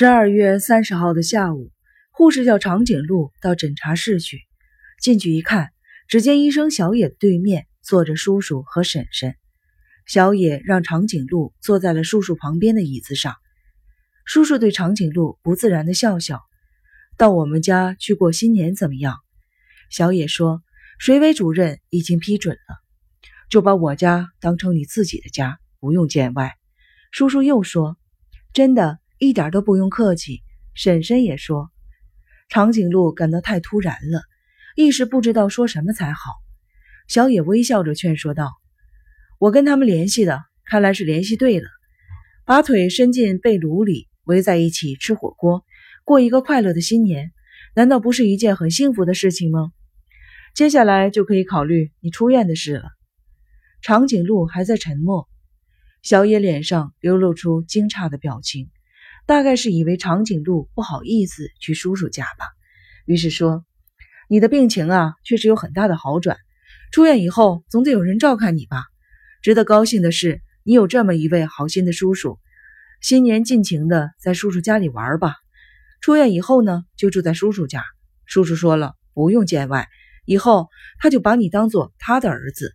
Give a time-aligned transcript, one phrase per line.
[0.00, 1.72] 十二月三十号的下午，
[2.12, 4.42] 护士叫长颈鹿到诊查室去。
[5.02, 5.70] 进去一看，
[6.06, 9.34] 只见医生小野对面坐着叔叔和婶婶。
[10.06, 13.34] 小野让长颈鹿坐在了叔叔旁边的椅子上。
[14.24, 16.42] 叔叔对长颈鹿不自然的笑笑
[17.18, 19.16] ：“到我们家去过新年怎么样？”
[19.90, 20.62] 小野说
[21.00, 22.76] ：“水委主任已经批准了，
[23.50, 26.52] 就把我家当成你自己的家，不用见外。”
[27.10, 27.96] 叔叔又说
[28.54, 30.42] ：“真的。”一点都不用客气，
[30.74, 31.70] 婶婶也说。
[32.48, 34.22] 长颈鹿感到太突然了，
[34.76, 36.32] 一时不知道说什么才好。
[37.08, 38.52] 小野微笑着劝说道
[39.38, 41.68] ：“我跟他们联系的，看来是联系对了。
[42.44, 45.64] 把腿伸进被炉里，围在一起吃火锅，
[46.04, 47.32] 过一个快乐的新年，
[47.74, 49.72] 难道不是一件很幸福的事情吗？
[50.54, 52.88] 接下来就可以考虑你出院的事了。”
[53.82, 55.28] 长颈鹿还在沉默，
[56.02, 58.70] 小野脸上流露出惊诧的表情。
[59.28, 62.46] 大概是以为长颈鹿不好意思去叔叔家吧，
[63.04, 63.62] 于是说
[64.26, 66.38] ：“你的病情啊，确实有很大的好转。
[66.92, 68.84] 出院以后，总得有人照看你吧。
[69.42, 72.38] 值得高兴的是，你有这么一位好心的叔叔。
[73.02, 75.34] 新年尽情的在叔叔家里玩吧。
[76.00, 77.84] 出院以后呢，就住在叔叔家。
[78.24, 79.90] 叔叔说了，不用见外，
[80.24, 80.68] 以后
[80.98, 82.74] 他就把你当做他的儿子。”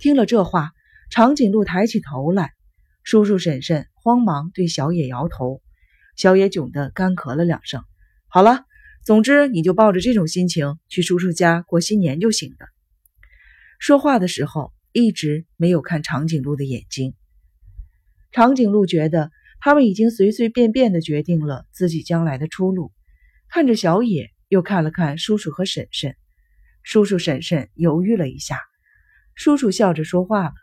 [0.00, 0.72] 听了这话，
[1.10, 2.54] 长颈鹿抬起头来。
[3.04, 5.62] 叔叔婶婶慌忙对小野摇头，
[6.16, 7.84] 小野窘得干咳了两声。
[8.28, 8.64] 好了，
[9.04, 12.66] 总之你就抱着这种心情去叔叔家过新年就行了。
[13.78, 17.14] 说话的时候一直没有看长颈鹿的眼睛。
[18.30, 22.92] 长颈鹿觉得他们已经随随便便的决定了自己将来的出路，
[23.48, 26.16] 看着小野，又看了看叔叔和婶婶。
[26.82, 28.58] 叔叔婶婶犹豫了一下，
[29.34, 30.54] 叔叔笑着说话了：“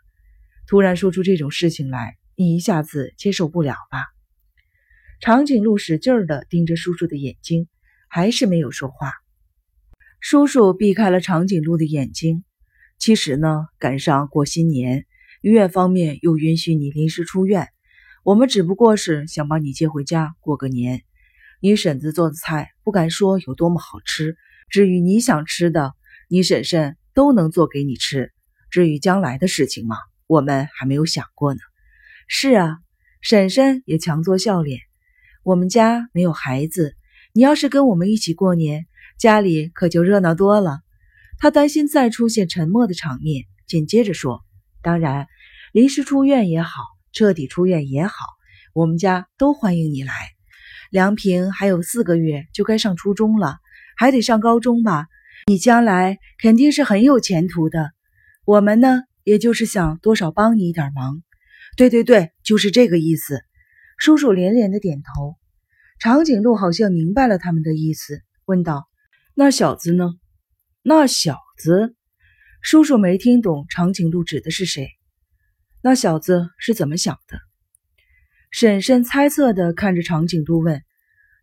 [0.66, 4.06] 突然说出这种事情来。”你一下子接受不了吧？
[5.20, 7.66] 长颈鹿使劲的盯着叔叔的眼睛，
[8.08, 9.12] 还是没有说话。
[10.20, 12.44] 叔叔避开了长颈鹿的眼睛。
[12.96, 15.04] 其实呢，赶上过新年，
[15.42, 17.66] 医院方面又允许你临时出院，
[18.22, 21.02] 我们只不过是想把你接回家过个年。
[21.60, 24.36] 你婶子做的菜，不敢说有多么好吃。
[24.70, 25.92] 至于你想吃的，
[26.28, 28.32] 你婶婶都能做给你吃。
[28.70, 29.96] 至于将来的事情嘛，
[30.28, 31.58] 我们还没有想过呢。
[32.30, 32.76] 是啊，
[33.22, 34.80] 婶婶也强作笑脸。
[35.42, 36.94] 我们家没有孩子，
[37.32, 38.86] 你要是跟我们一起过年，
[39.18, 40.80] 家里可就热闹多了。
[41.38, 44.44] 他担心再出现沉默的场面，紧接着说
[44.82, 45.26] ：“当然，
[45.72, 48.26] 临时出院也好，彻底出院也好，
[48.74, 50.12] 我们家都欢迎你来。
[50.90, 53.56] 梁平还有四个月就该上初中了，
[53.96, 55.06] 还得上高中吧？
[55.46, 57.90] 你将来肯定是很有前途的。
[58.44, 61.22] 我们呢，也就是想多少帮你一点忙。”
[61.78, 63.40] 对对对，就是这个意思。
[63.98, 65.36] 叔叔连连的点头。
[66.00, 68.88] 长颈鹿好像明白了他们的意思，问道
[69.32, 70.14] ：“那小子呢？”
[70.82, 71.94] 那小子，
[72.62, 74.88] 叔叔没听懂长颈鹿指的是谁。
[75.80, 77.38] 那小子是怎么想的？
[78.50, 80.82] 婶婶猜测的看着长颈鹿问：“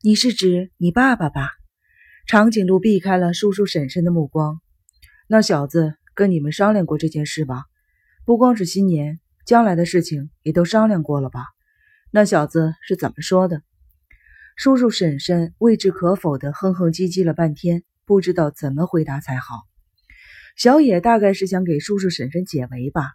[0.03, 1.49] 你是指你爸爸吧？”
[2.27, 4.59] 长颈鹿避开了叔叔婶婶的目光。
[5.29, 7.63] 那小子跟你们商量过这件事吧？
[8.25, 9.21] 不光是新年。
[9.45, 11.45] 将来的事情也都商量过了吧？
[12.11, 13.61] 那小子是怎么说的？
[14.55, 19.61] 叔叔婶婶未置可否的哼哼唧唧了半天，不知道怎么回答才好。
[20.55, 23.11] 小野大概是想给叔叔婶婶解围吧。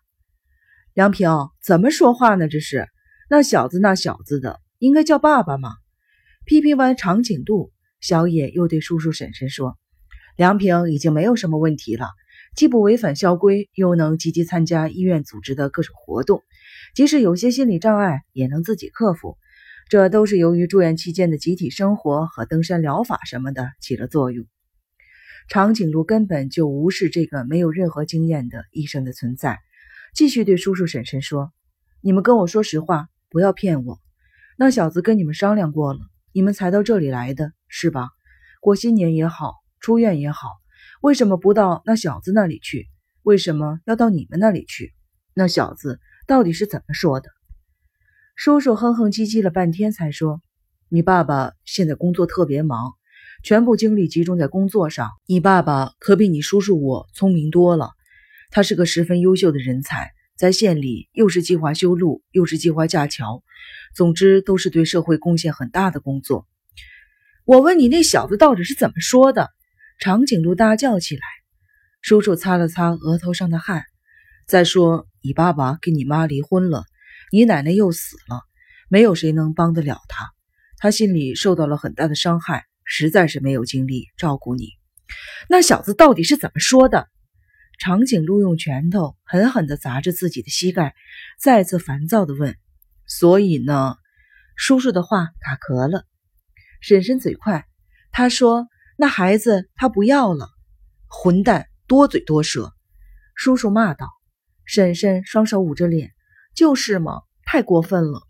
[0.93, 1.31] 梁平
[1.63, 2.47] 怎么说话呢？
[2.47, 2.89] 这是
[3.29, 5.73] 那小子那小子的，应该叫爸爸嘛。
[6.45, 9.79] 批评完长颈鹿，小野又对叔叔婶婶说
[10.37, 12.09] ：“梁平已经没有什么问题了。”
[12.57, 16.43] 既不违反校规，又能积极参加医院组织的各种活动，
[16.95, 19.39] 即使有些心理障碍也能自己克服。
[19.89, 24.47] 这都是由于住院期间的集体生活和登山疗法什么的起了作用。
[25.49, 29.59] 长颈鹿根本就无视这个没有任何经验的医生的存在，
[30.15, 31.51] 继续对叔叔婶婶说
[32.03, 33.99] ：“你们跟我说实话，不要骗我。
[34.57, 35.99] 那小子跟你们商量过了，
[36.33, 38.11] 你们才到这里来的，是吧？
[38.61, 40.51] 过新年也好，出院也好。”
[41.01, 42.87] 为什么不到那小子那里去？
[43.23, 44.93] 为什么要到你们那里去？
[45.33, 47.31] 那小子到底是怎么说的？
[48.37, 50.43] 叔叔哼哼唧唧了半天，才说
[50.91, 52.93] ：“你爸爸现在工作特别忙，
[53.43, 55.09] 全部精力集中在工作上。
[55.27, 57.93] 你爸爸可比你叔叔我聪明多了，
[58.51, 63.43] 他是个十分优秀的人才，在县里又是计划修路，又是计划架桥，
[63.95, 66.47] 总之都是对社会贡献很大的工作。
[67.47, 69.49] 我问你，那小子到底是怎么说的？”
[70.01, 71.23] 长颈鹿大叫起来，
[72.01, 73.85] 叔叔擦了擦额头上的汗。
[74.47, 76.85] 再说，你爸爸跟你妈离婚了，
[77.31, 78.41] 你奶奶又死了，
[78.89, 80.31] 没有谁能帮得了他。
[80.79, 84.71] 他心里受到了很大的伤害，实在是没有精力照顾你。
[85.51, 87.07] 那小子到底是怎么说的？
[87.79, 90.95] 长颈鹿用拳头狠狠地砸着自己的膝盖，
[91.39, 92.57] 再次烦躁地问
[93.07, 93.97] ：“所以呢？”
[94.57, 96.07] 叔叔的话卡壳了。
[96.81, 97.67] 婶婶嘴快，
[98.13, 98.67] 她说
[99.01, 100.51] ：“那孩子他不要了。”
[101.09, 102.75] 混蛋，多嘴多舌！
[103.35, 104.07] 叔叔骂道。
[104.67, 106.13] 婶婶双手捂着脸
[106.55, 108.21] ：“就是嘛，太过分了。”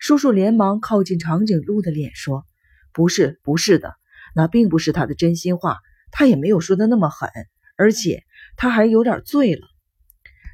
[0.00, 2.46] 叔叔连忙靠近长颈鹿的脸说
[2.94, 3.94] ：“不是，不是的，
[4.34, 5.78] 那并不是他的真心话，
[6.10, 7.28] 他也没有说的那么狠，
[7.76, 8.24] 而且……”
[8.56, 9.68] 他还有点醉了。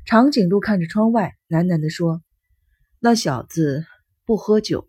[0.05, 2.23] 长颈鹿看着窗外，喃喃地说
[2.99, 3.87] ：“那小子
[4.27, 4.89] 不喝酒。”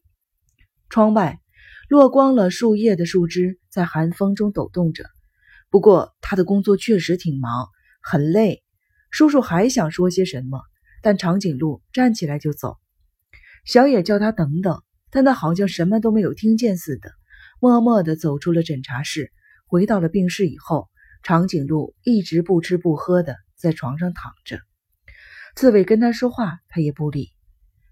[0.90, 1.40] 窗外
[1.90, 5.06] 落光了树叶的树枝在寒风中抖动着。
[5.72, 7.68] 不过他的工作确实挺忙，
[8.00, 8.64] 很累。
[9.10, 10.62] 叔叔还想说些什么，
[11.02, 12.78] 但长颈鹿站起来就走。
[13.66, 17.12] 小野叫他等等，但他好像什么都没有听见似的，
[17.60, 19.32] 默默地走出了诊察室，
[19.66, 20.88] 回到了病室以后。
[21.24, 24.62] 长颈鹿一直不吃不喝的在床上躺着，
[25.56, 27.32] 刺猬跟他说话，他也不理。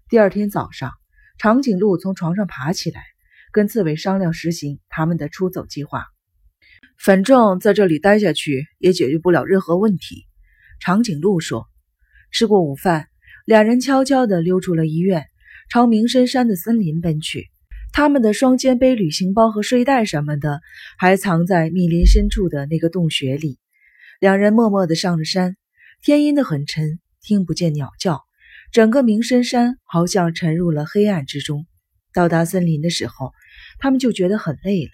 [0.08, 0.92] 第二天早上，
[1.36, 3.02] 长颈鹿从床上爬起来，
[3.52, 6.04] 跟刺猬商量实行他们的出走计划。
[6.98, 10.26] 反正在这里待下去也解决不了任何问题，
[10.80, 11.66] 长颈鹿说。
[12.30, 13.06] 吃过午饭，
[13.46, 15.26] 两人悄悄地溜出了医院，
[15.70, 17.50] 朝鸣深山的森林奔去。
[17.90, 20.60] 他们的双肩背、旅行包和睡袋什么的，
[20.98, 23.58] 还藏在密林深处的那个洞穴里。
[24.20, 25.56] 两人默默地上了山，
[26.02, 28.24] 天阴得很沉，听不见鸟叫，
[28.72, 31.64] 整个鸣深山好像沉入了黑暗之中。
[32.12, 33.32] 到达森林的时候，
[33.78, 34.90] 他们就觉得很累了，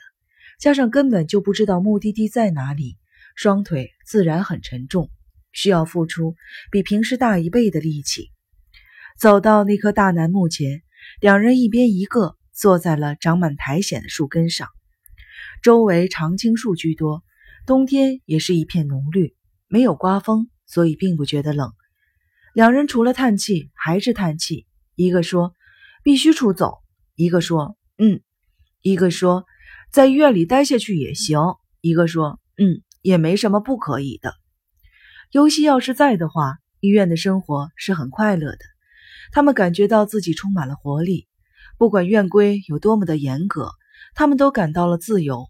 [0.58, 2.96] 加上根本就不知道目的地在哪里，
[3.34, 5.10] 双腿自然很沉重，
[5.52, 6.34] 需要付出
[6.70, 8.31] 比平时大一倍的力气。
[9.19, 10.82] 走到那棵大楠木前，
[11.20, 12.36] 两人一边一个。
[12.56, 14.69] 坐在了长满苔藓的树根上，
[15.60, 17.25] 周围常青树居多，
[17.66, 19.34] 冬天也是一片浓绿，
[19.66, 21.72] 没有刮风，所以并不觉得冷。
[22.52, 25.52] 两人除了叹气还是叹气，一个说
[26.04, 26.78] 必须出走，
[27.16, 28.20] 一个说嗯，
[28.84, 29.46] 一个说
[29.90, 31.38] 在医院里待下去也行，
[31.81, 34.34] 一个说嗯，也没什么不可以的。
[35.31, 38.58] 尤西要是在的话，医院的生活是很快乐的，
[39.32, 41.26] 他们感觉到自己充满了活力。
[41.78, 43.70] 不管院规有多么的严格，
[44.14, 45.46] 他们都感到了自由。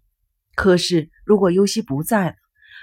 [0.55, 2.37] 可是，如果尤西不在了，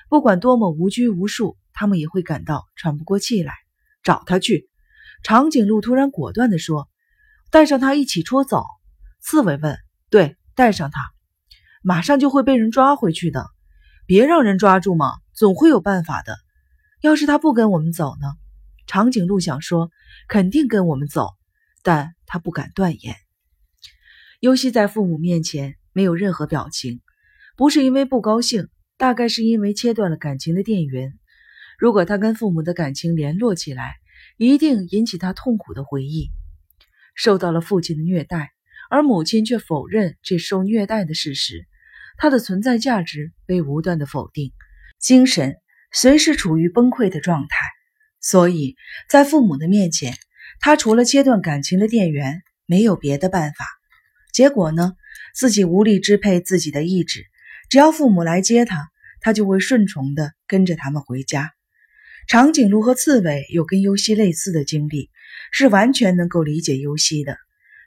[0.10, 3.54] 不管多么无拘无束，他们也会感到喘不过气来。
[4.04, 4.70] 找他去！
[5.24, 6.90] 长颈鹿突然果断地说
[7.52, 8.66] ：“带上他一起出走。”
[9.24, 9.78] 刺猬问
[10.12, 11.12] ：“对，带上他，
[11.82, 13.48] 马上就会被人抓回去的。
[14.06, 16.38] 别让人抓住嘛，总会有办法的。
[17.02, 18.34] 要是他不跟我们走呢？”
[18.88, 19.90] 长颈鹿想说
[20.28, 21.30] ：“肯定跟我们走。”
[21.84, 23.16] 但他不敢断言。
[24.40, 27.02] 尤西在父母面前没有任何表情，
[27.56, 31.14] 不是因为不高兴，大概是因为切断了感情的电源。
[31.80, 33.96] 如果他跟父母的感情联络起来，
[34.38, 36.30] 一定引起他痛苦的回忆。
[37.16, 38.52] 受到了父亲的虐待，
[38.92, 41.66] 而母亲却否认这受虐待的事实，
[42.18, 44.52] 他的存在价值被无端的否定，
[45.00, 45.56] 精神
[45.94, 47.56] 随时处于崩溃的状态。
[48.20, 48.76] 所以
[49.10, 50.18] 在父母的面前，
[50.60, 53.66] 他除了切断感情的电源，没有别的办法。
[54.34, 54.92] 结果呢？
[55.34, 57.24] 自己无力支配自己的意志，
[57.70, 58.90] 只要父母来接他，
[59.22, 61.54] 他就会顺从的跟着他们回家。
[62.28, 65.10] 长颈鹿和刺猬有跟尤西类似的经历，
[65.54, 67.38] 是完全能够理解尤西的。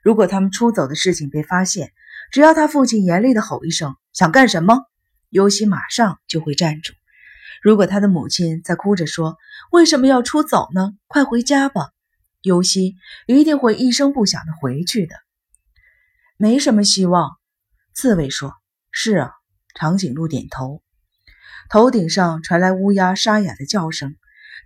[0.04, 1.92] 如果他们出走的事情被发现，
[2.30, 4.82] 只要他父亲严厉的吼一声“想干什么”，
[5.30, 6.92] 尤西马上就会站住。
[7.62, 9.38] 如果他的母亲在哭着说
[9.73, 10.92] “为什么要出走呢？
[11.06, 11.88] 快回家吧”，
[12.42, 12.96] 尤西
[13.26, 15.16] 一定会一声不响的回去的。
[16.37, 17.38] 没什么希望，
[17.94, 18.52] 刺猬说
[18.92, 19.32] ：“是啊。”
[19.75, 20.82] 长颈鹿点头。
[21.70, 24.14] 头顶上传来乌鸦沙哑的叫声，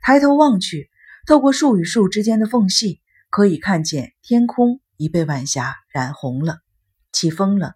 [0.02, 0.90] 抬头望去，
[1.26, 6.59] 透过树与树之间的缝隙，可以看见天空已被晚霞染红了。
[7.11, 7.73] 起风了，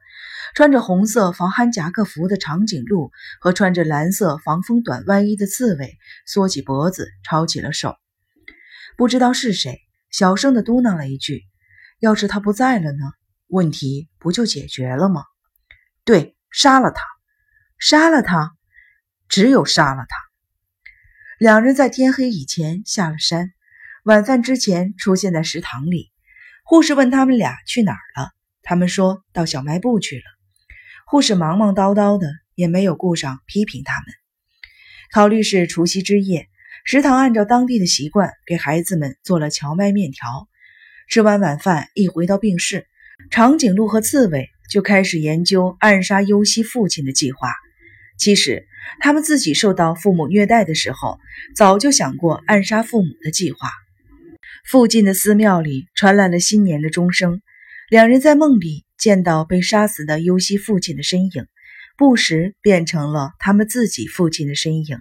[0.54, 3.10] 穿着红色防寒夹克服的长颈鹿
[3.40, 7.96] 和穿着蓝色防风短外衣的刺猬缩起脖子，抄起了手。
[8.98, 11.44] 不知道是谁小声的嘟囔了一句
[11.98, 13.04] ：“要是他不在了呢？”
[13.48, 15.24] 问题不就解决了吗？
[16.04, 17.02] 对，杀了他，
[17.78, 18.52] 杀了他，
[19.28, 20.16] 只有杀了他。
[21.38, 23.52] 两人在天黑以前下了山，
[24.04, 26.11] 晚饭之前出现在食堂里。
[26.72, 28.30] 护士问他们俩去哪儿了，
[28.62, 30.22] 他们说到小卖部去了。
[31.04, 34.06] 护士忙忙叨叨的，也没有顾上批评他们。
[35.12, 36.48] 考虑是除夕之夜，
[36.86, 40.48] 食堂按照当地的习惯给孩子们做了荞麦面条。
[41.10, 42.86] 吃完晚饭，一回到病室。
[43.30, 47.52] 长颈鹿和刺猬就开始研究暗杀优希父亲的计划。
[48.16, 48.66] 其实，
[48.98, 51.18] 他们自己受到父母虐待的时候，
[51.54, 53.68] 早就想过暗杀父母的计划。
[54.62, 57.42] 附近的寺庙里传来了新年的钟声，
[57.90, 61.46] 两人在梦里见到被杀死的优希父亲的身影，
[61.98, 64.98] 不时变成了他们自己父亲的身影。